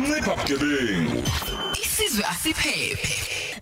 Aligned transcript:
ncipha 0.00 0.34
bugebengu 0.36 1.22
isizwe 1.84 2.24
asiphephe 2.32 3.14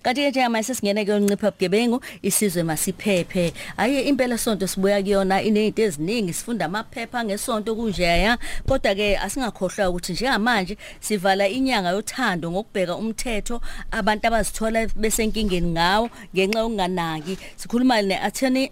kanti 0.03 0.21
ke 0.21 0.31
njengamanje 0.31 0.67
sesingena 0.67 1.05
kuyoncipha 1.05 1.51
bugebengu 1.51 2.00
isizwe 2.23 2.63
masiphephe. 2.63 3.53
Aye 3.76 4.03
impela 4.03 4.39
sonto 4.39 4.67
sibuya 4.67 5.03
kuyona 5.03 5.42
inezinto 5.42 5.83
eziningi 5.83 6.33
sifunda 6.33 6.65
amaphepha 6.65 7.25
ngesonto 7.25 7.75
kunjeya. 7.75 8.39
Kodwa 8.69 8.95
ke 8.95 9.19
asingakhohlwa 9.19 9.89
ukuthi 9.91 10.12
njengamanje 10.12 10.77
sivala 11.01 11.49
inyanga 11.49 11.91
yothando 11.91 12.51
ngokubheka 12.51 12.96
umthetho 12.96 13.61
abantu 13.91 14.27
abazithola 14.27 14.87
besenkingeni 14.96 15.71
ngawo 15.71 16.11
ngenxa 16.34 16.59
yokunganaki. 16.59 17.39
Sikhuluma 17.57 18.03
ne-attorney 18.03 18.71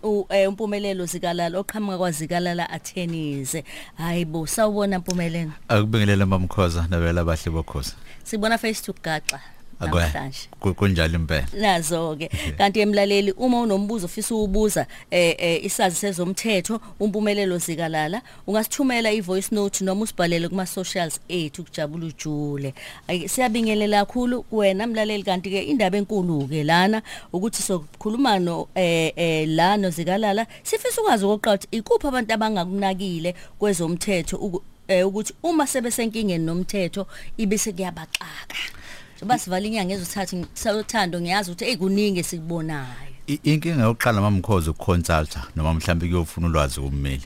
umpumelelo 0.48 1.06
zikalala 1.06 1.58
oqhamuka 1.58 1.98
kwazikalala 1.98 2.70
attorneys 2.70 3.56
hayibo 3.96 4.46
sawubona 4.46 4.98
mpumelelo. 4.98 5.52
Akubingelela 5.68 6.26
mamkhoza 6.26 6.86
nabela 6.90 7.24
bahle 7.24 7.50
bokhoza. 7.50 7.92
Sibona 8.24 8.58
face 8.58 8.82
to 8.82 8.92
gaxa. 8.92 9.20
akwe 9.36 9.59
namhlanje. 9.80 10.48
kunjalo 10.76 11.14
impela. 11.14 11.46
Nazo 11.58 12.16
ke 12.16 12.28
kanti 12.58 12.80
emlaleli 12.80 13.32
uma 13.32 13.60
unombuzo 13.60 14.06
ofisa 14.06 14.34
ukubuza 14.34 14.86
eh 15.10 15.34
eh 15.38 15.64
isazi 15.64 15.96
sezomthetho 15.96 16.80
umpumelelo 17.00 17.58
zikalala 17.58 18.22
ungasithumela 18.46 19.12
ivoice 19.12 19.54
note 19.54 19.84
noma 19.84 20.02
usibhalele 20.02 20.48
kuma 20.48 20.66
socials 20.66 21.20
ethu 21.28 21.64
kujabula 21.64 22.06
ujule. 22.06 22.74
Ay, 23.08 23.28
siyabingelela 23.28 24.04
kakhulu 24.06 24.44
wena 24.52 24.86
mlaleli 24.86 25.22
kanti 25.22 25.50
ke 25.50 25.62
indaba 25.62 25.98
enkulu 25.98 26.48
ke 26.48 26.64
lana 26.64 27.02
ukuthi 27.32 27.62
sokukhuluma 27.62 28.38
no 28.38 28.68
eh 28.74 29.12
eh 29.16 29.48
la 29.48 29.76
nozikalala 29.76 30.46
sifisa 30.62 31.00
ukwazi 31.00 31.24
okoqala 31.24 31.56
ukuthi 31.56 31.68
ikuphi 31.76 32.06
abantu 32.06 32.34
abangakunakile 32.34 33.34
kwezomthetho 33.58 34.36
uku- 34.36 34.62
eh, 34.88 35.06
ukuthi 35.06 35.32
uma 35.42 35.66
sebesenkingeni 35.66 36.44
nomthetho 36.44 37.06
ibese 37.36 37.72
kuyabaxaka. 37.72 38.79
Njengoba 39.20 39.38
sivala 39.38 39.66
inyanga 39.66 39.94
ezothatha 39.94 40.36
sayothando 40.54 41.20
ngiyazi 41.20 41.50
ukuthi 41.50 41.64
ekuningi 41.72 42.22
sikubonayo. 42.22 43.12
I- 43.26 43.40
inkinga 43.44 43.82
yokuqala 43.84 44.20
mamkhoza 44.20 44.70
ukuconsulta 44.70 45.44
noma 45.56 45.74
mhlawumbe 45.74 46.06
kuyofuna 46.08 46.46
ulwazi 46.46 46.80
kummeli 46.80 47.22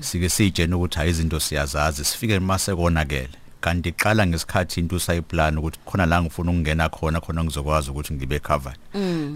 sike 0.00 0.28
sitshena 0.28 0.76
ukuthi 0.76 0.98
hayi 0.98 1.10
izinto 1.10 1.40
siyazazi 1.40 2.04
sifike 2.04 2.38
mase 2.38 2.74
konakele. 2.74 3.34
Kanti 3.64 3.88
iqala 3.88 4.26
ngesikhathi 4.26 4.80
into 4.80 4.96
usayiplan 4.96 5.58
ukuthi 5.58 5.78
khona 5.86 6.06
la 6.06 6.22
ngifuna 6.22 6.50
ukungena 6.50 6.88
khona 6.88 7.20
khona 7.20 7.44
ngizokwazi 7.44 7.90
ukuthi 7.90 8.14
ngibe 8.14 8.38
covered. 8.38 8.78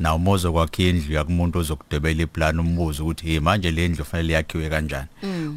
Na 0.00 0.14
umozo 0.14 0.52
kwakhe 0.52 0.90
indlu 0.90 1.14
yakumuntu 1.14 1.58
ozokudebela 1.58 2.22
iplan 2.22 2.60
umbuzo 2.60 3.02
ukuthi 3.02 3.26
hey 3.26 3.40
manje 3.40 3.70
le 3.70 3.88
ndlu 3.88 4.04
fanele 4.04 4.32
yakhiwe 4.32 4.70
kanjani? 4.70 5.08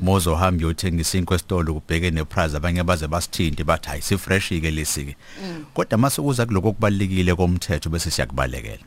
Mozo 0.02 0.36
hamba 0.36 0.66
uyothengisa 0.66 1.18
inkwe 1.18 1.36
esitolo 1.36 1.74
kubheke 1.74 2.12
neprice 2.12 2.58
abanye 2.58 2.84
baze 2.84 3.08
basithinte 3.08 3.64
bathi 3.64 3.90
hayi 3.90 4.02
sifresh 4.02 4.50
ke 4.50 4.72
lesike 4.72 5.16
kodwa 5.74 5.98
mase 5.98 6.22
kuza 6.22 6.46
kuloko 6.46 6.72
kubalekile 6.72 7.36
komthetho 7.36 7.90
bese 7.90 8.12
siyakubalekela. 8.12 8.84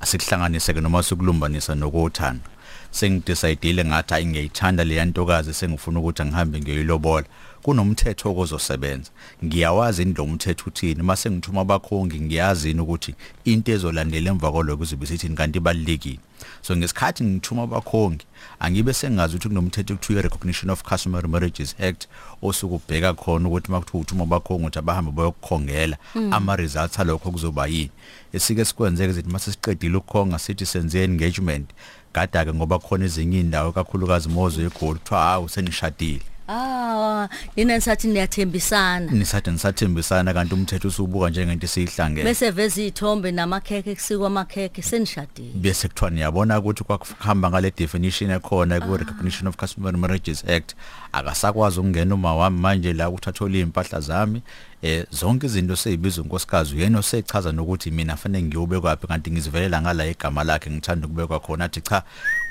Asikuhlanganise 0.00 0.74
ke 0.74 0.80
noma 0.80 1.02
sikulumbanisa 1.02 1.74
nokuthanda 1.74 2.54
sengidecidile 2.90 3.84
ngathi 3.84 4.14
hayi 4.14 4.26
ngiyayithanda 4.26 4.84
le 4.84 4.94
yantokazi 4.94 5.54
sengifuna 5.54 6.00
ukuthi 6.00 6.24
ngihambe 6.24 6.60
ngiyoyilobola. 6.60 7.26
Kunomthetho 7.64 8.30
okozosebenza. 8.30 9.10
Ngiyawazi 9.44 10.02
indlo 10.02 10.24
umthetho 10.24 10.64
uthini. 10.66 11.02
Mase 11.02 11.30
ngithuma 11.30 11.60
abakhongi 11.60 12.20
ngiyazini 12.20 12.80
ukuthi 12.80 13.14
into 13.44 13.72
ezolandela 13.72 14.30
emva 14.30 14.52
kwalokho 14.52 14.78
kuzobe 14.78 15.06
sithini 15.06 15.36
kanti 15.36 15.58
ibalekile 15.58 16.20
so 16.62 16.76
ngesikhathi 16.76 17.24
ngithuma 17.24 17.62
abakhongi 17.62 18.26
angibe 18.60 18.92
sengazi 18.92 19.36
ukuthi 19.36 19.48
kunomthetho 19.48 19.94
okuthiwa 19.94 20.22
recognition 20.22 20.70
of 20.70 20.82
customary 20.82 21.28
marriages 21.28 21.74
act 21.80 22.08
osukubheka 22.42 23.14
khona 23.14 23.48
ukuthi 23.48 23.70
makuthiwa 23.72 24.02
uthuma 24.02 24.24
abakhongi 24.24 24.62
ukuthi 24.62 24.78
abahambe 24.78 25.10
bayokukhongela 25.10 25.96
ama 26.30 26.56
results 26.56 27.00
alokho 27.00 27.30
kuzoba 27.30 27.66
yini. 27.66 27.90
Esike 28.32 28.64
sikwenzeke 28.64 29.12
zithi 29.12 29.30
mase 29.30 29.52
siqedile 29.52 29.96
ukukhonga 29.96 30.38
sithi 30.38 30.66
senze 30.66 31.04
engagement 31.04 31.70
kada 32.12 32.44
ke 32.44 32.54
ngoba 32.54 32.78
khona 32.78 33.04
ezinye 33.04 33.40
indawo 33.40 33.72
kakhulukazi 33.72 34.28
mozo 34.28 34.62
egoli 34.62 34.98
kuthiwa 34.98 35.20
hawu 35.20 35.48
senishadile 35.48 36.33
Ah, 36.48 37.28
nina 37.56 37.74
nisathi 37.74 38.08
niyathembisana. 38.08 39.12
nisathi 39.12 39.50
nisathembisana 39.50 40.34
kanti 40.34 40.54
umthetho 40.54 40.88
usubuka 40.88 41.30
njengento 41.30 41.64
esiyihlangene 41.66 42.24
Bese 42.24 42.50
veza 42.50 42.82
izithombe 42.82 43.32
namakheke 43.32 43.94
kusikwa 43.94 44.26
amakheke 44.26 44.82
senishadile. 44.82 45.52
bese 45.54 45.88
kuthiwa 45.88 46.10
niyabona 46.10 46.58
ukuthi 46.58 46.84
kwakuhamba 46.84 47.50
ngale 47.50 47.70
definition 47.76 48.30
ekhona 48.30 48.80
ku 48.80 48.96
recognition 48.96 49.46
of 49.48 49.56
customary 49.56 49.96
marriages 49.96 50.44
act 50.48 50.74
akasakwazi 51.12 51.80
ukungena 51.80 52.14
uma 52.14 52.34
wami 52.36 52.60
manje 52.60 52.92
la 52.92 53.08
ukuthathola 53.08 53.58
impahla 53.58 54.00
zami 54.00 54.42
eh 54.84 55.06
zonke 55.10 55.46
izinto 55.46 55.76
seyibizwa 55.76 56.24
unkosikazi 56.24 56.76
uyena 56.76 56.98
osechaza 56.98 57.52
nokuthi 57.52 57.90
mina 57.90 58.16
fanele 58.16 58.44
ngiyobe 58.44 58.80
kwapi 58.80 59.06
kanti 59.06 59.30
ngizivelela 59.30 59.82
ngala 59.82 60.06
igama 60.06 60.44
lakhe 60.44 60.70
ngithanda 60.70 61.06
ukubekwa 61.06 61.40
khona 61.40 61.64
athi 61.64 61.80
cha 61.80 62.02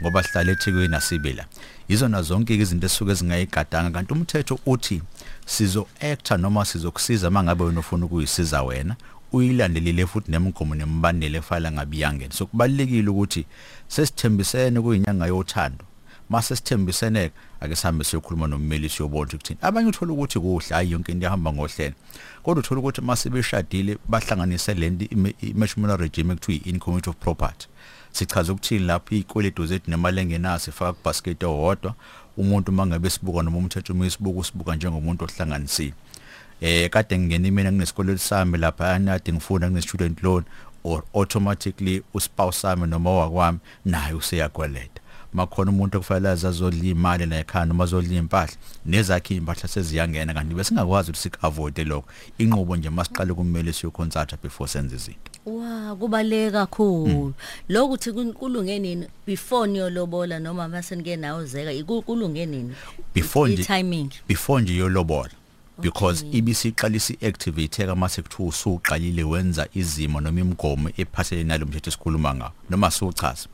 ngoba 0.01 0.23
sihlala 0.23 0.51
eThekwini 0.51 0.95
asibela 0.95 1.45
izona 1.87 2.21
zonke 2.21 2.55
izinto 2.55 2.85
esuke 2.85 3.13
zingayigadanga 3.13 3.91
kanti 3.91 4.13
umthetho 4.13 4.59
uthi 4.65 5.01
sizo 5.45 5.87
actor 6.01 6.37
noma 6.39 6.65
sizokusiza 6.65 7.29
mangabe 7.29 7.63
wena 7.63 7.79
ufuna 7.79 8.05
ukuyisiza 8.05 8.63
uyilandelile 9.33 10.05
futhi 10.05 10.31
nemigomo 10.31 10.75
nemibandela 10.75 11.37
efala 11.37 11.71
ngabi 11.71 12.01
yangena 12.01 12.33
so 12.33 12.45
kubalekile 12.45 13.09
ukuthi 13.09 13.45
sesithembisene 13.87 14.81
kuyinyanga 14.81 15.25
yothando. 15.25 15.85
Mase 16.29 16.55
sithembisene 16.55 17.31
ake 17.61 17.75
sihambe 17.75 18.03
siyokhuluma 18.03 18.47
nommeli 18.47 18.89
siyobona 18.89 19.31
ukuthi 19.33 19.57
abanye 19.61 19.89
uthola 19.89 20.13
ukuthi 20.13 20.39
kuhle 20.39 20.69
hayi 20.69 20.91
yonke 20.91 21.11
into 21.11 21.27
ihamba 21.27 21.53
ngohlelo. 21.53 21.95
Kodwa 22.43 22.63
uthola 22.63 22.79
ukuthi 22.79 23.01
mase 23.01 23.29
beshadile 23.29 23.97
bahlanganise 24.07 24.73
lento 24.73 25.05
i-matrimonial 25.41 25.97
regime 25.99 26.33
ekuthiwa 26.33 26.57
i-incommunity 26.57 27.09
of 27.09 27.15
property. 27.15 27.67
Sichaza 28.11 28.53
ukuthini 28.53 28.85
lapho 28.85 29.15
izikweletu 29.15 29.65
zethu 29.65 29.91
nemali 29.91 30.21
engenayo 30.21 30.59
sifaka 30.59 30.93
kubasket 30.93 31.43
owodwa 31.43 31.93
umuntu 32.37 32.71
mangabe 32.71 33.09
sibuka 33.09 33.41
noma 33.41 33.57
umthetho 33.57 33.93
umisibuka 33.93 34.39
usibuka 34.39 34.75
njengomuntu 34.75 35.23
ohlanganisile 35.23 35.93
eh 36.61 36.89
kade 36.89 37.19
ngingena 37.19 37.51
mina 37.51 37.71
nginesikolelo 37.71 38.17
sami 38.17 38.57
lapha 38.57 38.93
anade 38.95 39.33
ngifunda 39.33 39.69
ngine-student 39.69 40.23
loan 40.23 40.43
or 40.83 41.03
automatically 41.13 42.03
uspouse 42.13 42.59
sami 42.59 42.87
noma 42.87 43.11
wakwami 43.11 43.59
naye 43.85 44.13
useyakweleta. 44.13 44.92
Makhona 45.33 45.71
umuntu 45.71 45.97
okufanele 45.97 46.29
azazodla 46.29 46.83
imali 46.85 47.25
la 47.25 47.39
ekhaya 47.39 47.65
noma 47.65 47.83
azodla 47.83 48.15
impahla 48.15 48.53
nezakhe 48.85 49.35
impahla 49.35 49.67
seziyangena 49.67 50.33
kanti 50.33 50.55
bese 50.55 50.69
singakwazi 50.69 51.11
ukuthi 51.11 51.21
sikavote 51.23 51.83
lokho. 51.83 52.07
Inqubo 52.37 52.75
nje 52.75 52.89
masiqale 52.89 53.33
kumele 53.33 53.73
siyoconsulta 53.73 54.37
before 54.43 54.67
senze 54.69 54.95
izinto. 54.95 55.31
Wa 55.45 55.95
kubaleka 55.95 56.51
kakhulu. 56.65 57.33
Lokuthi 57.69 58.11
kun- 58.11 58.33
kulunge 58.33 58.79
nini? 58.79 59.07
Before 59.27 59.71
niyolobola 59.71 60.39
noma 60.39 60.67
mase 60.67 60.95
nike 60.95 61.15
nawo 61.15 61.45
zeka 61.45 61.71
ikulunge 61.71 62.45
nini? 62.45 62.73
before 63.15 63.51
nje 63.51 63.63
timing. 63.63 64.09
before 64.27 64.61
nje 64.61 64.75
yolobola 64.75 65.29
because 65.81 66.25
ibisiqalisa 66.31 67.13
iactivate 67.21 67.85
ka 67.85 67.95
mase 67.95 68.21
kuthiwa 68.21 68.49
usuqalile 68.49 69.23
wenza 69.23 69.67
izimo 69.73 70.21
noma 70.21 70.39
imigomo 70.39 70.89
ephathelene 70.97 71.47
nalomthetho 71.47 71.89
esikhuluma 71.89 72.35
ngawo 72.35 72.51
noma 72.69 72.91
siuchaza 72.91 73.47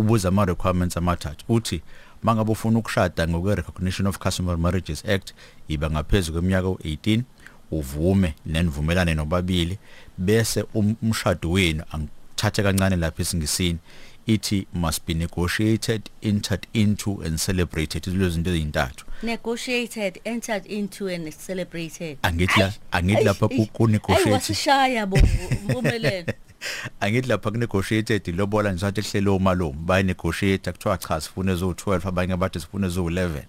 ubuza 0.00 0.28
ama 0.28 0.44
requirements 0.44 0.96
amathathu. 0.96 1.44
Uthi 1.48 1.80
mangabe 2.22 2.52
ufuna 2.52 2.78
ukushada 2.78 3.28
ngokwe 3.28 3.54
recognition 3.54 4.06
of 4.06 4.18
customary 4.18 4.58
marriages 4.60 5.04
act 5.08 5.34
iba 5.68 5.90
ngaphezulu 5.90 6.32
kweminyaka 6.38 6.68
u18 6.68 7.22
uvume 7.70 8.34
nenivumelane 8.46 9.14
nobabili 9.14 9.78
bese 10.18 10.62
um- 10.74 10.94
umshado 11.02 11.50
wenu 11.50 11.82
angithathe 11.92 12.62
kancane 12.62 12.96
lapha 12.96 13.22
esingisini 13.22 13.78
ithi 14.26 14.66
must 14.74 15.06
be 15.06 15.14
negotiated 15.14 16.10
entered 16.22 16.66
into 16.74 17.20
and 17.24 17.38
celebrated. 17.38 18.02
Lezo 18.06 18.28
zinto 18.28 18.50
ezintathu. 18.50 19.04
Negotiated, 19.22 20.20
entered 20.24 20.66
into 20.66 21.08
and 21.08 21.32
celebrated. 21.32 22.18
angithi 22.22 22.60
la 22.60 22.72
angithi 22.92 23.24
lapha 23.24 23.48
ku- 23.48 23.66
ku 23.66 23.84
Ayi 23.84 23.92
negotiate 23.92 24.30
wasishaya 24.32 25.06
bo 25.06 25.16
umpumelelo. 25.16 26.32
angithi 27.00 27.28
lapha 27.28 27.50
ku 27.50 27.56
negotiated 27.58 28.26
lobola 28.36 28.72
ngisathi 28.72 29.00
ehlelo 29.00 29.36
umalume 29.36 29.76
bayi 29.86 30.04
negotiate 30.04 30.72
kuthiwa 30.72 30.98
cha 30.98 31.20
sifune 31.20 31.54
zo 31.54 31.70
12 31.70 32.08
abanye 32.08 32.36
bathi 32.36 32.60
sifune 32.60 32.88
zo 32.88 33.02
11 33.02 33.42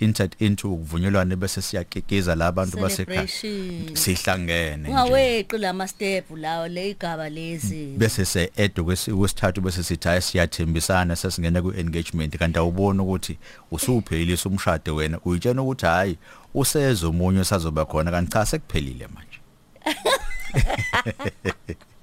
entered 0.00 0.36
into 0.38 0.72
ukuvunyelwana 0.72 1.36
bese 1.36 1.62
siyakekiza 1.62 2.34
la 2.34 2.52
bantu 2.52 2.76
basekhaya 2.76 3.26
Celebration. 3.26 3.96
sihlangene 3.96 4.76
nje. 4.76 4.88
Ungaweqi 4.90 5.58
lama 5.58 5.88
step 5.88 6.30
lawo 6.36 6.68
le 6.68 6.90
igaba 6.90 7.28
lezi. 7.28 7.84
bese 7.96 8.24
se 8.24 8.50
add 8.58 8.80
kwesithathu 8.80 9.60
bese 9.60 9.82
sithi 9.82 10.08
hayi 10.08 10.22
siyathembisana 10.22 11.16
sesingena 11.16 11.62
ku 11.62 11.72
engagement 11.76 12.36
kanti 12.36 12.58
awubona 12.58 13.02
ukuthi 13.02 13.38
usuphelisa 13.70 14.48
umshado 14.48 14.94
wena 14.94 15.18
uyitshena 15.24 15.62
ukuthi 15.62 15.86
hayi 15.86 16.16
usezo 16.54 17.10
umunye 17.10 17.44
sazoba 17.44 17.84
khona. 17.84 18.10
Kanti 18.10 18.32
cha 18.32 18.46
sekuphelile 18.46 19.08
manje. 19.14 19.38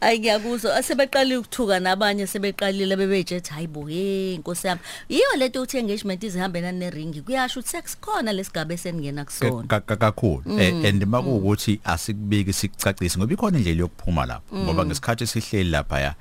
Ayi 0.00 0.18
ngiyakuzwa 0.18 0.82
sebeqalile 0.82 1.36
ukuthuka 1.36 1.80
nabanye 1.80 2.26
sebeqalile 2.26 2.96
bebejethi 2.96 3.50
hayibo 3.52 3.86
hey 3.86 4.34
inkosi 4.34 4.66
yami. 4.66 4.80
Yiyo 5.08 5.36
lento 5.38 5.62
uthi 5.62 5.78
engagement 5.78 6.22
izihambe 6.24 6.60
nani 6.60 6.78
neringi 6.78 7.20
kuyasho 7.22 7.60
ukuthi 7.60 7.70
sekukhona 7.76 8.32
lesigaba 8.32 8.74
esengena 8.74 9.24
kusona. 9.24 9.62
Ka- 9.68 9.80
ka- 9.80 9.96
kakhulu. 9.96 10.42
Eh, 10.60 10.84
and 10.88 11.02
makuwukuthi 11.06 11.80
asikubiki 11.84 12.52
sikucacise 12.52 13.18
ngoba 13.18 13.32
ikhona 13.34 13.58
indlela 13.58 13.80
yokuphuma 13.80 14.26
lapho 14.26 14.56
ngoba 14.56 14.86
ngesikhathi 14.86 15.26
sihleli 15.26 15.70
lapha 15.70 16.00
ya 16.00 16.14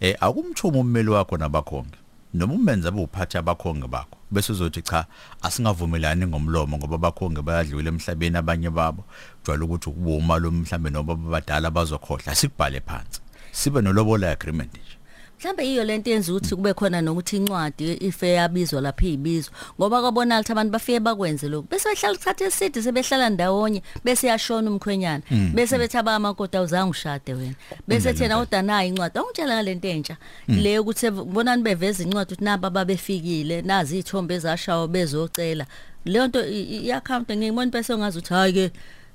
eh 0.00 0.16
akumthuma 0.20 0.78
ummeli 0.78 1.10
wakho 1.10 1.36
nabakhongi. 1.36 1.98
Noma 2.34 2.54
umenza 2.54 2.88
ubuphathi 2.88 3.38
abakhongi 3.38 3.88
bakho. 3.88 4.16
Bese 4.30 4.52
uzothi 4.52 4.82
cha 4.82 5.06
asingavumelani 5.42 6.26
ngomlomo 6.26 6.76
ngoba 6.78 6.94
abakhongi 6.94 7.42
bayadlula 7.42 7.88
emhlabeni 7.88 8.36
abanye 8.36 8.70
babo. 8.70 9.04
Jwayele 9.44 9.64
ukuthi 9.64 9.88
ukubuma 9.90 10.38
lo 10.38 10.50
mhlambe 10.50 10.90
noba 10.90 11.12
abadala 11.12 11.70
bazokhohla 11.70 12.34
sikubhale 12.34 12.80
phansi. 12.80 13.20
Sibe 13.52 13.80
nolobola 13.82 14.30
agreement 14.30 14.72
nje. 14.72 15.01
Mhlambe 15.42 15.64
yiyo 15.66 15.84
lento 15.84 16.10
yenza 16.10 16.32
ukuthi 16.32 16.56
kube 16.56 16.74
khona 16.74 17.00
nokuthi 17.02 17.36
incwadi 17.36 17.92
ife 17.92 18.32
yabizwa 18.32 18.80
lapha 18.80 19.06
izibizwa 19.06 19.52
ngoba 19.78 20.00
kwabonakala 20.00 20.40
ukuthi 20.40 20.52
abantu 20.52 20.72
bafike 20.72 21.00
bakwenze 21.00 21.48
lokho 21.48 21.66
bese 21.70 21.88
behlala 21.88 22.14
isikhathi 22.14 22.44
eside 22.44 22.82
sebehlala 22.82 23.30
ndawonye 23.30 23.82
bese 24.04 24.26
yashona 24.26 24.70
umkhwenyana. 24.70 25.22
Bese 25.54 25.78
bethi 25.78 25.96
abamakoti 25.98 26.56
awuzange 26.56 26.90
ushade 26.90 27.34
wena. 27.34 27.54
Bese 27.88 28.14
thena 28.14 28.38
udanayo 28.38 28.88
incwadi 28.88 29.18
awungitshela 29.18 29.54
ngalento 29.54 29.88
entsha. 29.88 30.16
Le 30.48 30.78
ukuthi 30.78 31.10
bonani 31.10 31.62
beveza 31.62 32.02
incwadi 32.02 32.34
ukuthi 32.34 32.44
naba 32.44 32.70
babefikile 32.70 33.62
nazi 33.62 33.98
izithombe 33.98 34.34
ezashawa 34.34 34.88
bezocela. 34.88 35.66
Leyo 36.04 36.26
nto 36.26 36.46
i- 36.46 36.62
i- 36.62 36.86
i-account 36.86 37.30
ngiyibona 37.30 37.70
bese 37.70 37.96
ngazi 37.98 38.18
ukuthi 38.18 38.34
hayi 38.34 38.52
ke 38.52 38.70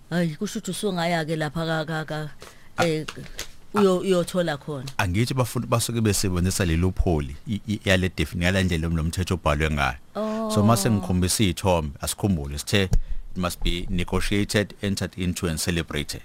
hayi 0.10 0.36
kusho 0.36 0.60
ukuthi 0.60 0.72
usungaya 0.72 1.26
ke 1.26 1.36
lapha 1.36 1.66
ka 1.66 1.86
ka 1.86 2.06
ka 2.06 2.30
eh 2.86 3.06
uyo 3.80 3.98
uyothola 3.98 4.58
khona. 4.58 4.86
Angithi 4.98 5.34
bafuna 5.34 5.66
basuke 5.68 6.02
besebenzisa 6.02 6.66
lelo 6.66 6.92
pholi 6.92 7.36
i- 7.48 7.62
i- 7.68 7.80
yale 7.86 8.10
definition 8.10 8.44
yale 8.56 8.64
ndlela 8.64 8.88
lomthetho 8.88 9.34
obhalwe 9.34 9.70
ngayo. 9.72 9.98
So 10.54 10.64
mase 10.64 10.90
ngikhombisa 10.92 11.44
izithombe 11.44 11.98
asikhumbule 12.02 12.58
sithe 12.58 12.84
it 12.84 13.38
must 13.38 13.64
be 13.64 13.86
negotiated 13.90 14.74
entered 14.82 15.12
into 15.18 15.48
and 15.48 15.60
celebrated. 15.60 16.22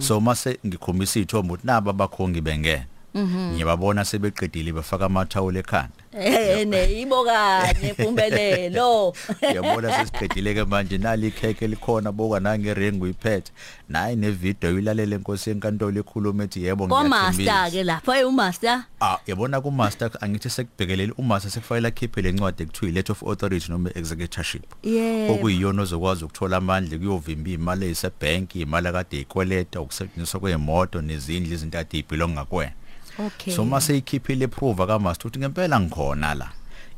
So 0.00 0.20
mase 0.20 0.58
ngikhombisa 0.66 1.18
izithombe 1.20 1.52
ukuthi 1.54 1.66
naba 1.66 1.90
abakhongi 1.90 2.40
bengena. 2.40 2.84
Ngiyababona 3.16 4.04
sebeqedile 4.04 4.72
bafaka 4.72 5.06
amathawula 5.06 5.58
ekhanda. 5.60 5.97
Eh 6.12 6.64
ne 6.66 7.00
ibo 7.02 7.24
kanye 7.24 7.88
impumelelo. 7.88 9.14
uyabona 9.42 9.92
sesiqedile 9.98 10.54
ke 10.54 10.64
manje 10.64 10.98
nali 10.98 11.28
ikheke 11.28 11.66
likhona 11.68 12.12
boka 12.12 12.40
nangeringi 12.40 13.02
uyiphethe 13.02 13.52
nayi 13.88 14.16
nevideo 14.16 14.72
uyilalele 14.74 15.16
inkosi 15.16 15.50
yenkantolo 15.50 16.00
ekhuluma 16.00 16.44
ethi 16.44 16.64
yebo 16.64 16.88
Ko 16.88 17.04
ngiyathembisa. 17.04 17.52
master 17.52 17.70
ke 17.72 17.84
lapha 17.84 18.14
hey 18.14 18.24
umaster. 18.24 18.84
Ah 19.00 19.18
yabona 19.26 19.60
ku 19.60 19.70
master 19.70 20.10
angithi 20.20 20.50
sekubhekelele 20.50 21.12
umaster 21.18 21.50
sekufanele 21.50 21.88
akhiphe 21.88 22.22
lencwadi 22.22 22.62
ekuthiwa 22.62 22.92
letter 22.92 23.12
of 23.12 23.22
authority 23.22 23.66
noma 23.72 23.90
executorship 23.94 24.62
Yebo. 24.82 25.34
okuyiyona 25.34 25.82
ozokwazi 25.82 26.24
ukuthola 26.24 26.56
amandla 26.56 26.98
kuyovimba 26.98 27.50
imali 27.50 27.86
ezisebank 27.86 28.54
imali 28.56 28.88
akade 28.88 29.20
ikweleta 29.20 29.80
ukusetshenziswa 29.80 30.40
kweemoto 30.40 31.02
nezindlu 31.02 31.54
izinto 31.54 31.78
ade 31.78 31.98
ibelonga 31.98 32.44
kuwena 32.44 32.72
Okay. 33.18 33.52
so 33.54 33.64
mase 33.64 33.96
ikhiphile 33.98 34.46
proof 34.46 34.76
ka 34.76 34.98
master 34.98 35.26
ukuthi 35.26 35.38
ngempela 35.38 35.80
ngikhona 35.80 36.34
la. 36.34 36.48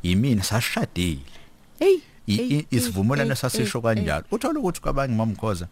Yimina 0.03 0.43
sashadile. 0.43 1.19
Hey. 1.79 1.97
Isivumelwano 2.71 3.35
sasisho 3.35 3.81
kanjalo. 3.81 4.25
uthola 4.31 4.59
ukuthi 4.59 4.81
kwabanye 4.81 5.15
mamkhoza 5.15 5.67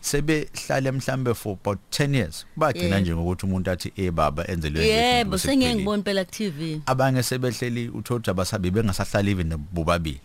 sebehlale 0.00 0.90
mhlambe 0.90 1.34
for 1.34 1.52
about 1.52 1.78
10 1.90 2.14
years. 2.14 2.46
Bagcina 2.56 3.00
nje 3.00 3.14
ngokuthi 3.14 3.46
umuntu 3.46 3.70
athi 3.70 3.92
eh 3.96 4.10
baba 4.12 4.46
enze 4.46 4.70
le 4.70 4.80
hey. 4.82 5.18
Yebo 5.18 5.38
sengeke 5.38 5.74
ngibone 5.74 6.02
phela 6.02 6.24
ku 6.24 6.30
TV. 6.30 6.80
abanye 6.86 7.22
sebehleli 7.22 7.88
uthola 7.88 8.22
abasabi 8.26 8.70
bengasahlali 8.70 9.30
even 9.30 9.56
bobabili. 9.72 10.20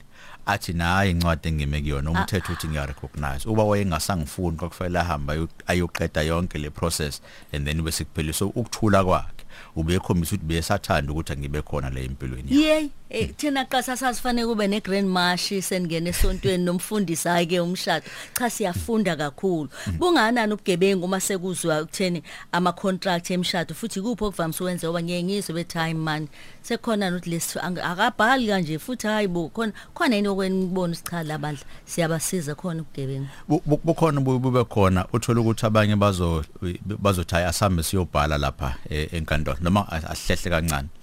Athi 0.46 0.74
nayi 0.74 1.12
incwadi 1.12 1.48
engime 1.50 1.82
kuyona. 1.82 2.12
Umthetho 2.12 2.54
uthi 2.54 2.68
ngiya 2.68 2.86
recognize 2.86 3.50
uba 3.50 3.64
wayengasangifuni 3.64 4.58
kwakufanele 4.58 5.00
ahamba 5.00 5.34
ayo- 5.34 5.48
ayoqeda 5.68 6.22
yonke 6.22 6.58
le 6.58 6.70
process 6.70 7.22
and 7.54 7.66
then 7.66 7.82
bese 7.82 8.04
kuphela 8.04 8.34
so 8.34 8.48
ukuthula 8.48 9.04
kwakhe. 9.04 9.39
Ubekhombisa 9.76 10.36
ukuthi 10.36 10.46
besathanda 10.46 11.12
ukuthi 11.12 11.34
angibe 11.34 11.62
khona 11.62 11.90
le 11.90 12.06
empilweni 12.06 12.52
yakhe. 12.52 12.68
Yey, 12.68 12.90
eh, 13.10 13.30
thina 13.38 13.66
qasa 13.66 13.98
sasifanele 13.98 14.48
kube 14.48 14.68
ne 14.68 14.80
grand 14.82 15.08
march 15.08 15.54
sengene 15.62 16.10
esontweni 16.10 16.64
nomfundisi 16.64 17.28
hayi 17.28 17.48
ke 17.48 17.60
umshado. 17.60 18.06
Cha 18.38 18.50
siyafunda 18.50 19.16
kakhulu. 19.16 19.70
Bunganani 19.98 20.54
ubugebengu 20.54 21.06
uma 21.06 21.20
sekuzwa 21.20 21.82
ukutheni 21.82 22.24
ama 22.52 22.72
contract 22.74 23.32
emshado 23.32 23.74
futhi 23.76 24.02
kuphi 24.02 24.24
okuvamise 24.24 24.64
ukwenza 24.64 24.90
oba 24.90 25.02
ngeke 25.04 25.24
ngizwe 25.24 25.54
be 25.56 25.64
time 25.64 25.94
man. 25.94 26.28
Sekhona 26.62 27.10
ukuthi 27.10 27.30
lesi 27.30 27.60
ang- 27.60 27.80
akabhali 27.82 28.48
kanje 28.48 28.80
futhi 28.80 29.08
hayibo 29.08 29.50
khona 29.50 29.72
khona 29.94 30.16
yini 30.16 30.28
okwenibona 30.28 30.94
isichala 30.94 31.36
abandla 31.36 31.66
siyabasiza 31.86 32.56
khona 32.56 32.82
ubugebengu. 32.82 33.28
Bu- 33.48 33.62
bu- 33.66 33.80
bukhona 33.84 34.22
bu- 34.22 34.40
bube 34.40 34.64
khona 34.64 35.06
uthola 35.14 35.42
ukuthi 35.42 35.66
abanye 35.66 35.96
bazo 35.96 36.44
bazothi 37.00 37.36
hayi 37.36 37.46
asambe 37.48 37.84
siyobhala 37.84 38.38
lapha 38.38 38.76
eh, 38.90 39.10
enkantolo 39.14 39.58
noma 39.62 39.88
a- 39.92 39.96
ahlehle 40.14 40.50
kancane 40.50 40.88
Z- 40.88 40.99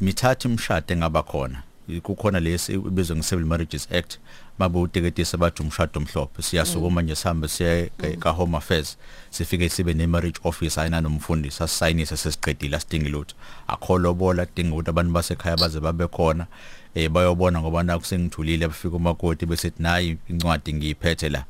mithatha 0.00 0.48
imshado 0.48 0.94
engaba 0.94 1.22
khona. 1.22 1.62
Kukhona 2.02 2.40
lesi 2.40 2.72
ibizwa 2.72 3.16
nge-civil 3.16 3.44
marriages 3.46 3.88
act. 3.92 4.18
Babe 4.58 4.78
uteketisa 4.78 5.36
bathi 5.36 5.62
umshado 5.62 6.00
omhlophe. 6.00 6.42
Siyasukuma 6.42 7.02
nje 7.02 7.14
sihambe 7.14 7.48
siye 7.48 7.90
ka- 7.98 8.16
ka 8.16 8.30
home 8.30 8.56
affairs. 8.56 8.96
Sifike 9.30 9.68
sibe 9.68 9.94
ne 9.94 10.06
marriage 10.06 10.38
office 10.44 10.78
ayina 10.80 11.00
nomfundisi 11.00 11.62
asayinise 11.62 12.16
sesiqedile 12.16 12.76
asidingi 12.76 13.08
lutho 13.08 13.34
akholobola 13.66 14.46
dinga 14.56 14.74
ukuthi 14.74 14.90
abantu 14.90 15.12
basekhaya 15.12 15.56
baze 15.56 15.80
babe 15.80 16.06
khona. 16.06 16.46
Eh 16.94 17.08
bayobona 17.10 17.60
ngoba 17.60 17.82
naku 17.82 18.04
sengithulile 18.06 18.66
bafika 18.68 18.96
umakoti 18.96 19.46
bese 19.46 19.72
nayi 19.78 20.16
incwadi 20.28 20.72
ngiyiphethe 20.74 21.28
la. 21.28 21.44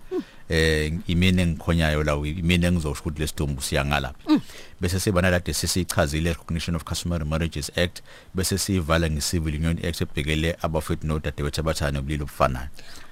Eh 0.49 0.93
imini 1.07 1.43
engikhonyayo 1.43 2.05
la 2.05 2.15
imini 2.17 2.67
engizosho 2.67 3.01
ukuthi 3.01 3.21
lesidumbu 3.21 3.63
siyangalaphi 3.63 4.41
bese 4.81 5.01
sibana 5.01 5.31
lade 5.31 5.53
sesichazile 5.55 6.29
recognition 6.33 6.77
of 6.77 6.85
customary 6.85 7.25
marriages 7.25 7.73
act 7.79 8.03
bese 8.35 8.59
siyivala 8.59 9.11
nge-civil 9.11 9.55
union 9.55 9.79
act 9.89 10.01
ebhekele 10.03 10.57
abafethu 10.63 11.07
nodadewethu 11.07 11.61
abathana 11.61 11.99
obulili 11.99 12.23
obufanayo 12.23 12.69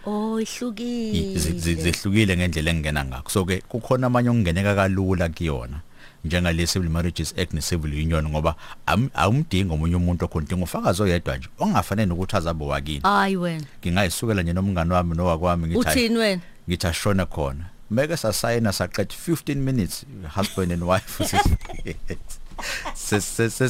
Oh 0.07 0.41
I- 0.41 0.45
zi- 0.45 1.39
zi- 1.39 1.73
ihlukile. 1.73 1.75
zihlukile 1.93 2.37
ngendlela 2.37 2.71
engena 2.71 3.05
ngakho 3.05 3.31
so 3.31 3.45
ke 3.45 3.61
kukhona 3.69 4.07
amanye 4.07 4.29
okungeneka 4.29 4.75
kalula 4.75 5.29
kuyona 5.29 5.81
njengale 6.25 6.67
civil 6.67 6.91
marriages 6.91 7.35
act 7.39 7.53
ne 7.55 7.61
civil 7.61 7.93
union 7.95 8.29
ngoba 8.29 8.55
am- 8.87 9.11
awumdingi 9.15 9.73
omunye 9.73 9.97
umuntu 9.97 10.25
okhontinga 10.25 10.63
ufakazi 10.65 11.03
oyedwa 11.03 11.37
nje 11.37 11.49
ongafanele 11.59 12.13
ukuthi 12.13 12.37
azabe 12.37 12.65
wakini 12.65 13.01
Hayi 13.03 13.37
wena. 13.37 13.65
ngingayisukela 13.81 14.43
nje 14.43 14.53
nomngane 14.53 14.95
wami 14.95 15.17
nowakwami 15.17 15.67
ngithi 15.67 15.85
hayi, 15.85 15.99
Uthini 16.05 16.19
wena? 16.19 16.43
Ngithi 16.69 16.87
ashona 16.87 17.27
khona 17.27 17.65
meke 17.91 18.17
sasayina 18.17 18.73
saqeda 18.73 19.15
15 19.27 19.55
minutes 19.57 20.05
husband 20.37 20.73
and 20.73 20.83
wife 20.83 21.25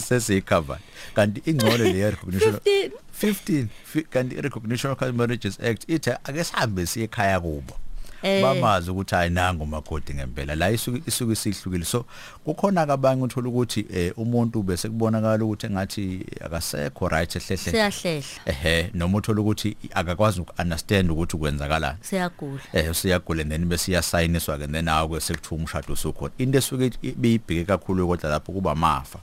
sesiyicovered 0.09 0.81
kanti 1.15 1.43
ingcono 1.51 1.85
le 1.85 2.11
recognition 2.11 2.55
15. 2.55 2.91
15 3.23 3.67
fi- 3.85 4.03
kanti 4.11 4.37
i-recognition 4.37 4.93
of 4.93 4.99
Customary 4.99 5.19
marriages 5.19 5.61
act 5.61 5.89
ithi 5.89 6.11
ake 6.25 6.45
sihambe 6.45 6.87
siye 6.87 7.05
ekhaya 7.05 7.41
kubo 7.41 7.75
Eh. 7.75 7.79
Bamazi 8.23 8.91
ukuthi 8.91 9.15
hayi 9.15 9.31
nangu 9.31 9.67
makoti 9.67 10.15
ngempela. 10.15 10.55
La 10.55 10.71
isuke 10.71 11.03
isuke 11.07 11.35
sihlukile. 11.35 11.85
So 11.85 12.05
kukhona 12.45 12.87
kabanye 12.87 13.23
uthola 13.23 13.49
ukuthi 13.49 13.87
eh, 13.95 14.19
umuntu 14.19 14.63
bese 14.63 14.89
kubonakala 14.89 15.45
ukuthi 15.45 15.67
engathi 15.67 16.27
akasekho 16.45 17.09
right 17.09 17.37
ehlehle. 17.37 17.57
Siyahlehla. 17.57 18.23
ehe 18.47 18.91
noma 18.95 19.19
uthola 19.19 19.41
ukuthi 19.41 19.77
akakwazi 19.95 20.41
uku-understand 20.41 21.11
ukuthi 21.11 21.37
kwenzakalani. 21.37 21.99
Siyagula. 22.01 22.61
eh 22.73 22.95
siyagula 22.95 23.45
then 23.45 23.65
bese 23.65 23.93
iyasayiniswa 23.93 24.59
ke 24.59 24.67
then 24.67 24.89
awu 24.89 25.21
sekuthiwa 25.21 25.61
umshado 25.61 25.93
usukhona. 25.93 26.33
Into 26.39 26.59
esuke 26.59 26.91
beyibheke 27.17 27.65
kakhulu 27.65 28.09
kodwa 28.09 28.31
lapho 28.31 28.53
kuba 28.53 28.75
mafa 28.75 29.19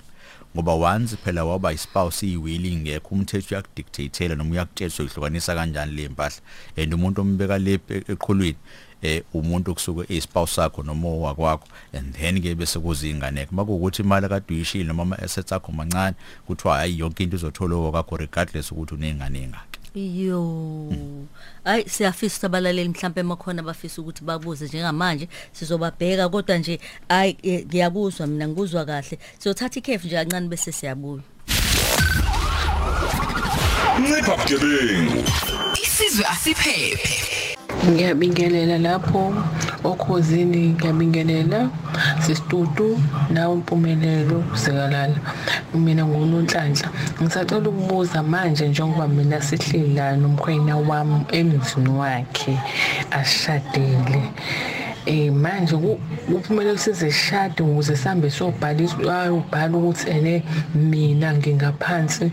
ngoba 0.55 0.73
once 0.73 1.15
phela 1.15 1.45
waba 1.45 1.73
ispouse 1.73 2.27
iwili 2.27 2.75
ngekho 2.75 3.15
umthetho 3.15 3.55
uyakudictatela 3.55 4.35
noma 4.35 4.51
uyakutshela 4.51 4.93
uhlukanisa 4.99 5.55
kanjani 5.55 5.91
le 5.91 6.09
mpahla. 6.09 6.41
And 6.77 6.93
umuntu 6.93 7.21
ombeka 7.21 7.57
le 7.57 7.79
eqhulwini 7.89 8.57
eh 9.01 9.23
umuntu 9.33 9.73
kusuke 9.73 10.13
ispouse 10.13 10.55
sakho 10.55 10.83
noma 10.83 11.09
wakwakho 11.09 11.67
and 11.93 12.13
then 12.13 12.41
ke 12.41 12.55
bese 12.55 12.79
kuzinganeke 12.79 13.51
makuwukuthi 13.51 14.01
imali 14.01 14.29
kade 14.29 14.53
uyishile 14.53 14.83
noma 14.83 15.03
ama 15.03 15.19
assets 15.19 15.53
akho 15.53 15.71
mancane 15.71 16.15
kuthiwa 16.47 16.77
hayi 16.77 16.99
yonke 16.99 17.23
into 17.23 17.37
izotholwa 17.37 17.91
kwakho 17.91 18.17
regardless 18.17 18.71
ukuthi 18.71 18.93
unengane 18.93 19.43
engakhe 19.43 19.79
Yo. 19.95 20.93
Ay 21.65 21.83
siyafisa 21.87 22.47
abalaleli 22.47 22.89
mhlambe 22.89 23.21
emakhona 23.21 23.63
bafisa 23.63 24.01
ukuthi 24.01 24.23
babuze 24.23 24.65
njengamanje 24.65 25.27
sizobabheka 25.51 26.29
kodwa 26.29 26.57
nje 26.57 26.79
ay 27.09 27.35
eh, 27.43 27.65
ngiyakuzwa 27.65 28.27
mina 28.27 28.47
ngikuzwa 28.47 28.85
kahle. 28.85 29.19
Sizothatha 29.37 29.79
ikhefu 29.79 30.07
nje 30.07 30.15
kancane 30.15 30.47
bese 30.47 30.71
siyabuya. 30.71 31.23
Isizwe 35.83 36.25
asiphephe. 36.25 37.28
Ngiyabingelela 37.87 38.77
lapho 38.77 39.33
okhozini 39.83 40.75
ngiyabingelela 40.75 41.69
sisitutu 42.23 42.99
nawe 43.29 43.53
impumelelo 43.55 44.43
sikalala 44.53 45.15
mina 45.73 46.03
ngunonhlanhla. 46.05 46.89
Ngisacela 47.21 47.69
ukubuza 47.69 48.23
manje 48.23 48.67
njengoba 48.67 49.07
mina 49.07 49.41
sihleli 49.41 49.93
la 49.95 50.15
nomkhwena 50.17 50.77
wami 50.77 51.25
emzini 51.31 51.89
wakhe 51.89 52.59
ashadile. 53.11 54.21
Eh 55.05 55.31
manje 55.31 55.75
kuphumele 56.27 56.77
size 56.77 57.11
shade 57.11 57.63
ukuze 57.63 57.95
sihambe 57.95 58.29
sobhaliswa 58.29 59.21
ayobhala 59.21 59.77
ukuthi 59.77 60.09
ene 60.09 60.43
mina 60.75 61.33
ngingaphansi 61.33 62.31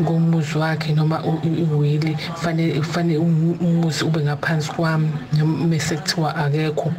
ngomuzi 0.00 0.58
wakhe 0.58 0.92
noma 0.92 1.22
iwili 1.44 2.16
fanele 2.42 2.78
kufanele 2.80 3.18
umuzi 3.18 4.04
ube 4.04 4.20
ngaphansi 4.20 4.72
kwami 4.72 5.08
mase 5.70 5.96
kuthiwa 5.96 6.36
akekho. 6.36 6.92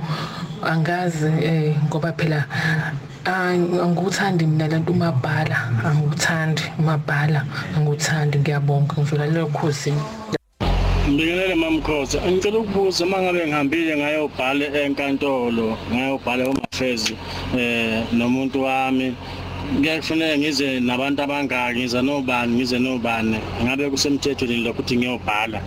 Angazi 0.64 1.32
eh 1.44 1.76
ngoba 1.86 2.14
phela 2.14 2.46
angikuthandi 3.26 4.46
mina 4.46 4.68
lento 4.68 4.92
umabhala 4.92 5.58
angikuthandi 5.86 6.64
umabhala 6.80 7.46
angikuthandi 7.76 8.40
ngiyabonga 8.40 8.94
ngivela 9.00 9.26
leyo 9.28 9.48
khosini 9.48 10.02
Ngibingelele 11.10 11.56
mamkhoza 11.56 12.22
ngicela 12.32 12.60
ukubuza 12.60 13.06
uma 13.06 13.22
ngabe 13.22 13.48
ngihambile 13.48 13.98
ngayobhala 13.98 14.66
enkantolo 14.84 15.78
ngayobhala 15.92 16.46
home 16.46 16.62
affairs 16.72 17.14
eh 17.58 18.04
nomuntu 18.14 18.64
wami. 18.64 19.16
Kuyakufanele 19.78 20.38
ngize 20.38 20.80
nabantu 20.80 21.24
abangaki 21.24 21.80
ngize 21.80 22.02
nobani 22.02 22.56
ngize 22.56 22.80
nobani. 22.80 23.38
Ngabe 23.64 23.90
kusemthethweni 23.90 24.64
lokho 24.64 24.80
ukuthi 24.80 24.98
ngiyobhala 24.98 25.62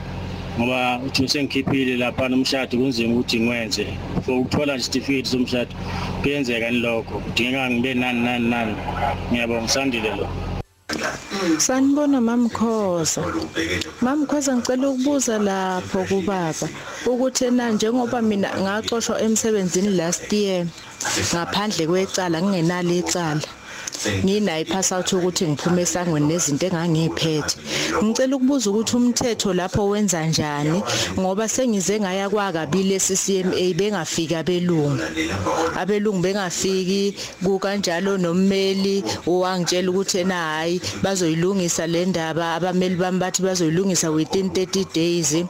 ngoba 0.58 1.00
uthi 1.06 1.28
sengikhiphile 1.28 1.96
lapha 1.96 2.28
nomshado 2.28 2.78
kunzima 2.78 3.12
ukuthi 3.14 3.40
ngwenze 3.40 3.86
for 4.24 4.40
ukuthola 4.40 4.76
nje 4.76 4.84
certificate 4.84 5.28
somshado 5.28 5.72
kuyenzeka 6.22 6.70
nilokho 6.70 7.18
kudingeka 7.24 7.70
ngibe 7.70 7.94
nani 7.94 8.20
nani 8.20 8.48
nani? 8.48 8.74
Ngiyabonga 9.30 9.68
sandile 9.68 10.10
lo. 10.16 10.28
Sanibona 11.58 12.20
mamkhoza. 12.20 13.22
Mamkhoza 14.00 14.56
ngicela 14.56 14.88
ukubuza 14.88 15.38
lapho 15.38 15.98
kubaba 16.08 16.66
ukuthi 17.06 17.50
na 17.50 17.70
njengoba 17.70 18.22
mina 18.22 18.48
ngaxoshwa 18.62 19.20
emsebenzini 19.24 19.90
last 20.00 20.32
year 20.32 20.66
ngaphandle 21.32 21.86
kwecala 21.86 22.36
ngingenalo 22.42 22.94
icala. 23.00 23.46
Nginayo 24.24 24.60
ipass 24.62 24.92
out 24.92 25.12
ukuthi 25.12 25.48
ngiphume 25.48 25.82
esangweni 25.82 26.26
nezinto 26.26 26.66
engangiphethe 26.66 27.56
ngicela 28.04 28.36
ukubuza 28.36 28.70
ukuthi 28.70 28.96
umthetho 28.96 29.54
lapho 29.54 29.88
wenza 29.88 30.26
njani 30.26 30.82
ngoba 31.18 31.48
sengize 31.48 32.00
ngaya 32.00 32.30
kwakabili 32.30 32.96
leCCMA 32.96 33.74
bengafika 33.76 34.38
abelungu. 34.38 35.02
Abelungu 35.76 36.22
bengafiki 36.22 37.14
kukanjalo 37.44 38.18
nommeli 38.18 39.04
owangitshela 39.26 39.90
ukuthi 39.90 40.18
ena 40.18 40.34
hayi 40.34 40.80
bazoyilungisa 41.02 41.86
le 41.86 42.06
ndaba. 42.06 42.54
Abameli 42.54 42.96
bami 42.96 43.18
bathi 43.18 43.42
bazoyilungisa 43.42 44.10
within 44.10 44.48
30 44.48 44.94
days 44.94 45.44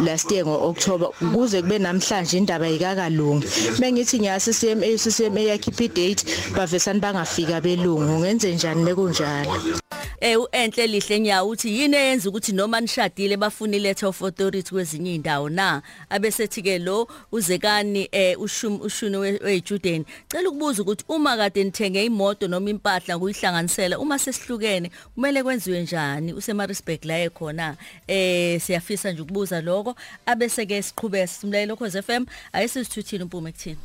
last 0.00 0.30
year 0.30 0.46
ngoOctober 0.46 1.08
kuze 1.34 1.62
kube 1.62 1.78
namhlanje 1.78 2.36
indaba 2.38 2.66
ayikakalungi 2.66 3.46
bengithi 3.78 4.18
ngiya 4.18 4.40
CCMA 4.40 4.86
CCMA 5.02 5.40
yakhipha 5.40 5.84
idate 5.84 6.24
bavesani 6.56 7.00
bangafika 7.00 7.56
abelungu. 7.56 7.89
Ungenze 7.96 8.54
njani 8.54 8.84
lekunjalo 8.84 9.80
eh 10.20 10.36
uenhle 10.40 10.86
lihle 10.86 11.20
nyawo 11.20 11.48
uthi 11.48 11.78
yini 11.78 11.96
eyenza 11.96 12.28
ukuthi 12.28 12.52
noma 12.52 12.80
nishadile 12.80 13.36
bafuna 13.36 13.76
iletter 13.76 14.08
of 14.08 14.22
authority 14.22 14.70
kwezinye 14.70 15.14
indawo 15.14 15.48
na? 15.48 15.82
Abesethi 16.10 16.62
ke 16.62 16.78
lo 16.78 17.08
uzekani 17.32 18.08
eh 18.12 18.40
ushum 18.40 18.80
ushuni 18.80 19.16
weJuden 19.16 20.04
cela 20.28 20.48
ukubuza 20.48 20.82
ukuthi 20.82 21.04
uma 21.08 21.36
kade 21.36 21.64
nithenge 21.64 22.04
imoto 22.04 22.48
noma 22.48 22.70
impahla 22.70 23.18
kuyihlanganisela 23.18 23.98
uma 23.98 24.18
sesihlukene 24.18 24.90
kumele 25.14 25.42
kwenziwe 25.42 25.82
njani? 25.82 26.32
Usemarisburg 26.32 27.04
la 27.04 27.18
ekhona. 27.18 27.76
Eh 28.06 28.60
siyafisa 28.60 29.12
nje 29.12 29.22
ukubuza 29.22 29.60
lokho. 29.60 29.96
Abese 30.26 30.66
ke 30.66 30.82
siqhubeka 30.82 31.26
simlayelo 31.26 31.76
cause 31.76 32.02
FM 32.02 32.26
ayisizithuthini 32.52 33.22
umpume 33.22 33.52
kuthini 33.52 33.78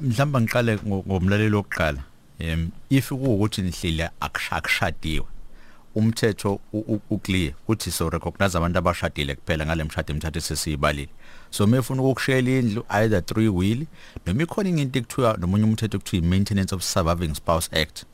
mhlamba 0.00 0.40
ngiqale 0.40 0.78
ngomlalelo 0.86 1.56
wokuqala. 1.56 2.11
Em 2.42 2.70
if 2.90 3.08
kuwukuthi 3.08 3.62
nihlile 3.62 4.10
akushadiwe 4.20 5.26
umthetho 5.94 6.60
uclear 7.10 7.52
uthi 7.68 7.90
so 7.90 8.10
recognize 8.10 8.58
abantu 8.58 8.78
abashadile 8.78 9.34
kuphela 9.34 9.66
ngale 9.66 9.84
mshado 9.84 10.12
emthathe 10.14 10.40
sesiyibalile 10.40 11.08
so 11.50 11.66
mefuna 11.66 12.02
ukukushela 12.02 12.50
indlu 12.50 12.84
either 12.88 13.26
three 13.26 13.48
will 13.48 13.86
noma 14.26 14.42
ikhona 14.42 14.68
into 14.68 14.98
ekuthiwa 14.98 15.36
nomunye 15.40 15.64
umthetho 15.64 15.96
ekuthiwa 15.96 16.26
maintenance 16.26 16.74
of 16.74 16.82
surviving 16.82 17.34
spouse 17.34 17.68
act. 17.82 18.04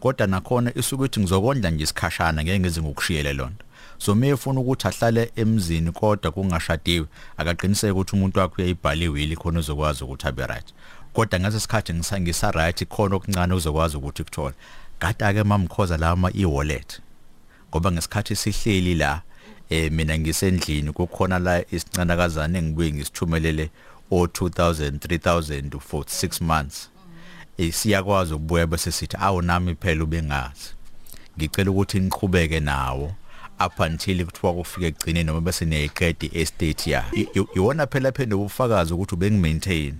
Kodwa 0.00 0.26
nakhona 0.26 0.78
isukuthi 0.78 1.20
ngizokondla 1.20 1.70
nje 1.70 1.84
isikhashana 1.84 2.42
ngeke 2.44 2.60
ngize 2.60 2.82
ngokushiyele 2.82 3.32
lonto 3.32 3.64
so 3.98 4.14
mefuna 4.14 4.60
ukuthi 4.60 4.88
ahlale 4.88 5.32
emzini 5.36 5.92
kodwa 5.92 6.32
kungashadiwe 6.32 7.06
akaqiniseke 7.36 7.92
ukuthi 7.92 8.16
umuntu 8.16 8.38
wakhe 8.38 8.54
uyayibhala 8.58 9.04
iwili 9.04 9.36
khona 9.36 9.58
uzokwazi 9.58 10.04
ukuthi 10.04 10.26
abe 10.26 10.46
right. 10.46 10.74
Kodwa 11.16 11.40
ngase 11.40 11.60
sikhathi 11.60 11.94
ngisangisa 11.94 12.50
right 12.50 12.88
khona 12.88 13.16
okuncane 13.16 13.54
uzokwazi 13.54 13.96
ukuthi 13.96 14.24
kuthole. 14.24 14.54
Gada 15.00 15.32
ke 15.32 15.42
mamkhoza 15.42 15.96
lama 15.96 16.30
e-wallet 16.34 17.00
ngoba 17.70 17.92
ngesikhathi 17.92 18.36
sihleli 18.36 18.94
la 18.94 19.22
eh 19.70 19.92
mina 19.92 20.18
ngisendlini 20.18 20.92
kukhona 20.92 21.38
la 21.38 21.64
isicanakazana 21.70 22.58
engibuye 22.58 22.92
ngisithumelele 22.92 23.70
o 24.10 24.24
2000 24.24 24.90
3000 24.90 25.80
for 25.80 26.04
6 26.04 26.44
months. 26.44 26.88
Eh 27.58 27.72
siyakwazi 27.72 28.34
ukubuya 28.34 28.66
bese 28.66 28.92
sithi 28.92 29.16
awu 29.20 29.42
nami 29.42 29.74
phela 29.74 30.04
ubengazi. 30.04 30.74
Ngicela 31.38 31.70
ukuthi 31.70 32.00
niqhubeke 32.00 32.60
nawo 32.60 33.14
up 33.66 33.80
until 33.80 34.24
kuthiwa 34.24 34.54
kufike 34.54 34.86
egcine 34.86 35.22
noma 35.22 35.40
bese 35.40 35.64
neyiqedi 35.64 36.30
estate 36.34 36.90
ya 36.90 37.04
iwona 37.54 37.86
phela 37.86 38.12
phela 38.12 38.36
ubufakazi 38.36 38.94
ukuthi 38.94 39.14
ubengimaintain. 39.14 39.94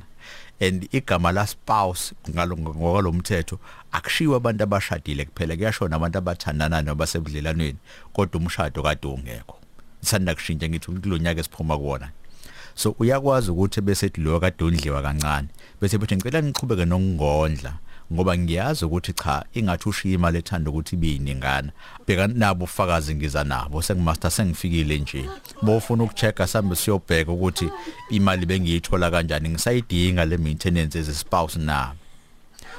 And 0.60 0.88
igama 0.92 1.32
la 1.32 1.46
spouse 1.46 2.14
ngokwalomthetho 2.30 3.58
akushiwe 3.92 4.36
abantu 4.36 4.62
abashadile 4.64 5.24
kuphela 5.24 5.56
kuyashona 5.56 5.96
abantu 5.96 6.18
abathandana 6.18 6.82
noma 6.82 7.06
sebudlelanweni 7.06 7.78
kodwa 8.12 8.40
umshado 8.40 8.82
kade 8.82 9.08
ungekho. 9.08 9.56
Sithanda 10.00 10.34
kushintsha 10.34 10.68
ngithi 10.68 10.92
kulonyaka 10.92 11.40
esiphuma 11.40 11.78
kuwona. 11.78 12.10
So 12.74 12.94
uyakwazi 12.98 13.50
ukuthi 13.50 13.80
bese 13.80 14.10
lo 14.16 14.40
kade 14.40 14.64
undliwa 14.64 15.02
kancane 15.02 15.48
bese 15.80 15.98
bethi 15.98 16.16
ngicela 16.16 16.40
niqhubeke 16.40 16.84
nokungondla. 16.84 17.72
Ngoba 18.12 18.38
ngiyazi 18.38 18.84
ukuthi 18.84 19.12
cha 19.12 19.44
ingathi 19.54 19.88
ushiya 19.88 20.14
imali 20.14 20.38
ethanda 20.38 20.70
ukuthi 20.70 20.96
ibiyiningana 20.96 21.72
bheka 22.06 22.26
nabo 22.26 22.64
ufakazi 22.64 23.14
ngiza 23.14 23.44
nabo 23.44 23.82
sengimaster 23.82 24.30
sengifikile 24.30 24.98
nje. 24.98 25.30
Bofuna 25.62 26.04
ukuchecka 26.04 26.46
sambe 26.46 26.76
siyobheka 26.76 27.32
ukuthi 27.32 27.70
imali 28.10 28.46
bengiyithola 28.46 29.10
kanjani. 29.10 29.48
Ngisayidinga 29.48 30.24
le 30.24 30.36
maintenance 30.36 30.98
as 30.98 31.08
a 31.08 31.14
spouse 31.14 31.58
na 31.58 31.92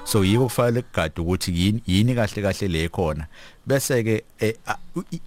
so 0.03 0.25
yiko 0.25 0.43
kufanele 0.43 0.81
kugada 0.81 1.21
ukuthi 1.21 1.51
yini 1.61 1.81
yini 1.87 2.15
kahle 2.15 2.41
kahle 2.41 2.67
le 2.67 2.89
khona 2.89 3.27
bese 3.65 4.03
ke 4.03 4.23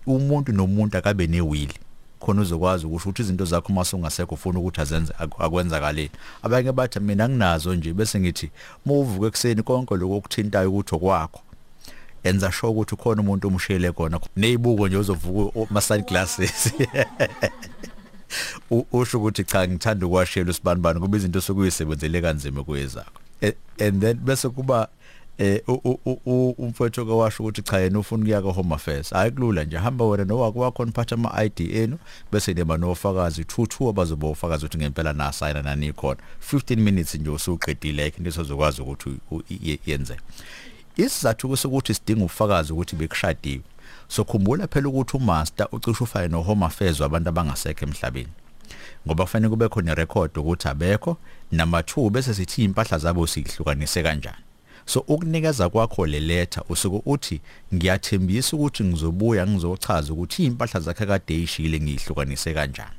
umuntu 0.07 0.53
nomuntu 0.53 0.99
akabe 0.99 1.27
newili. 1.27 1.75
Khona 2.21 2.43
uzokwazi 2.43 2.87
ukusho 2.87 3.09
ukuthi 3.09 3.23
izinto 3.23 3.45
zakho 3.45 3.73
uma 3.73 3.85
sungasekho 3.85 4.35
ufuna 4.35 4.59
ukuthi 4.59 4.81
azenze 4.81 5.13
akwenzakaleni. 5.39 6.11
Abanye 6.43 6.73
bathi 6.73 7.01
mina 7.01 7.29
nginazo 7.29 7.75
nje. 7.75 7.93
Bese 7.93 8.21
ngithi 8.21 8.51
muvuke 8.87 9.27
ekseni 9.27 9.63
konke 9.63 9.97
lokho 9.97 10.17
okuthintayo 10.17 10.71
ukuthi 10.71 10.95
okwakho 10.95 11.41
enza 12.25 12.53
sure 12.53 12.73
ukuthi 12.73 12.97
khona 12.97 13.23
umuntu 13.23 13.49
umshiyele 13.49 13.93
kona 13.93 14.21
nezibuko 14.37 14.89
nje 14.89 14.97
uzovuka 14.97 15.67
ama 15.71 15.81
sunglasses 15.81 16.73
usho 18.93 19.19
ukuthi 19.19 19.45
cha 19.45 19.69
ngithanda 19.69 20.07
ukwashela 20.07 20.51
usibanibani 20.51 21.01
kuba 21.01 21.17
izinto 21.17 21.41
sokuyisebenzele 21.41 22.21
kanzima 22.21 22.65
kuyezakho 22.65 23.21
and 23.79 24.01
then 24.01 24.17
bese 24.17 24.49
kuba 24.49 24.89
eh 25.41 25.63
umfowethu 26.59 27.07
ke 27.07 27.13
washo 27.13 27.43
ukuthi 27.43 27.63
cha 27.63 27.79
yena 27.79 27.99
ufuna 27.99 28.23
ukuya 28.23 28.43
ka 28.43 28.53
home 28.53 28.75
affairs 28.75 29.13
ayikulula 29.13 29.65
nje. 29.65 29.77
Hamba 29.77 30.05
wena 30.05 30.25
nowakho 30.25 30.59
wakho 30.59 30.85
niphatha 30.85 31.15
ama 31.15 31.43
ID 31.43 31.61
enu 31.61 31.99
bese 32.33 32.55
neba 32.55 32.77
nofakazi 32.77 33.43
22 33.43 33.89
abazoba 33.89 34.29
ufakazi 34.29 34.67
ukuthi 34.67 34.79
ngempela 34.79 35.13
na 35.13 35.33
sign 35.33 35.63
nani 35.63 35.93
khona 35.93 36.21
15 36.53 36.77
minutes 36.77 37.15
nje 37.15 37.31
usuqedile 37.31 38.07
into 38.07 38.29
esozokwazi 38.29 38.83
ukuthi 38.83 39.19
yenze. 39.87 40.17
Isizathu 40.97 41.57
sokuthi 41.57 41.95
sidinga 41.95 42.25
ufakazi 42.25 42.73
ukuthi 42.73 42.97
bekushadiwe. 42.97 43.63
So 44.09 44.25
khumbula 44.25 44.67
phela 44.67 44.89
ukuthi 44.89 45.17
umaster 45.17 45.69
ucishe 45.73 46.05
ufane 46.05 46.29
no 46.29 46.43
home 46.43 46.67
affairs 46.67 47.01
wabantu 47.01 47.29
abangasekho 47.29 47.85
emhlabeni. 47.85 48.29
Ngoba 49.07 49.25
kufanele 49.25 49.51
kube 49.51 49.69
khona 49.69 49.95
record 49.95 50.39
ukuthi 50.39 50.69
abekho 50.69 51.17
2 51.53 52.11
bese 52.11 52.35
sithi 52.35 52.65
impahla 52.65 52.99
zabo 52.99 53.27
sihlukanise 53.27 54.03
kanjani. 54.03 54.50
So 54.91 55.01
ukunikeza 55.01 55.69
kwakho 55.69 56.07
le 56.07 56.21
letter 56.21 56.63
usuke 56.69 57.03
uthi 57.07 57.41
ngiyathembisa 57.75 58.57
ukuthi 58.57 58.85
ngizobuya 58.85 59.47
ngizochaza 59.47 60.13
ukuthi 60.13 60.45
impahla 60.45 60.81
zakhe 60.81 61.07
kade 61.07 61.43
ishile 61.43 61.81
ngihlukanise 61.81 62.55
kanjani. 62.55 62.91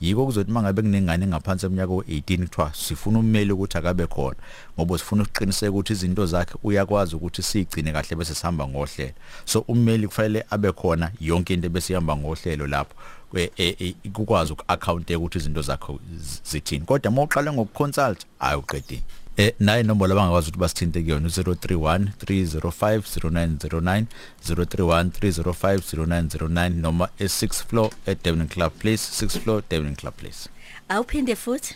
Yiko 0.00 0.26
kuzothi 0.26 0.50
mangabe 0.50 0.82
kunengane 0.82 1.24
engaphansi 1.24 1.66
eminyaka 1.66 1.92
o18 1.92 2.38
kuthiwa 2.38 2.72
sifuna 2.74 3.18
ummeli 3.18 3.52
ukuthi 3.52 3.78
akabe 3.78 4.06
khona 4.06 4.36
ngoba 4.76 4.98
sifuna 4.98 5.22
ukuqiniseka 5.22 5.70
ukuthi 5.70 5.92
izinto 5.92 6.26
zakhe 6.26 6.54
uyakwazi 6.64 7.16
ukuthi 7.16 7.42
sigcine 7.42 7.92
kahle 7.92 8.16
bese 8.16 8.34
sihamba 8.34 8.68
ngohlelo. 8.68 9.12
So 9.44 9.60
ummeli 9.68 10.06
kufanele 10.06 10.44
abe 10.50 10.72
khona 10.72 11.10
yonke 11.20 11.54
into 11.54 11.68
besihamba 11.68 12.16
ngohlelo 12.16 12.66
lapho 12.66 12.94
kwe- 13.32 13.50
e- 13.56 13.76
e- 13.78 14.10
kukwazi 14.12 14.52
uku-account 14.52 15.10
ukuthi 15.10 15.38
izinto 15.38 15.62
zakho 15.62 16.00
zithini. 16.44 16.84
Kodwa 16.86 17.12
uma 17.12 17.22
uqala 17.22 17.52
ngokuconsult 17.52 18.26
ayoqedini 18.38 19.02
Eh 19.36 19.52
naye 19.60 19.80
inombolo 19.80 20.12
abangakwazi 20.12 20.48
ukuthi 20.48 20.60
basithinte 20.60 21.02
kuyona 21.02 21.28
031 21.28 22.06
305 22.26 23.02
0909 23.30 24.04
031 24.48 25.10
305 25.10 25.96
0909 25.96 26.70
noma 26.80 27.08
e6 27.20 27.52
floor 27.68 27.90
at 28.06 28.22
Devon 28.24 28.48
Club 28.48 28.72
Place 28.78 29.02
6 29.24 29.38
floor 29.40 29.62
Devon 29.70 29.94
Club 29.96 30.14
Place. 30.14 30.48
Awuphinde 30.88 31.36
futhi? 31.36 31.74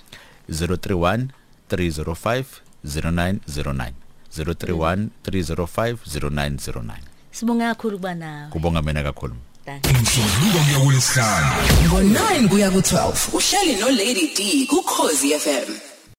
031 0.51 1.29
305 1.71 2.45
0909 2.85 3.93
031 4.37 5.09
305 5.25 5.97
0909 6.07 6.93
sibonga 7.33 7.75
kakhulu 7.75 7.97
kuba 7.97 8.15
nawe 8.15 8.51
kubonga 8.51 8.83
mina 8.83 9.03
kakhulu. 9.03 9.35
Danke. 9.67 9.89
umsombuluko 9.91 10.59
kuya 10.65 10.79
kulesihlanu 10.85 11.47
ngo9 11.89 12.49
kuya 12.49 12.69
ku12 12.71 13.35
uhleli 13.37 13.81
no 13.81 13.89
Lady 13.91 14.27
D 14.37 14.67
ku 14.67 14.83
Khosi 14.83 15.39
FM 15.39 15.94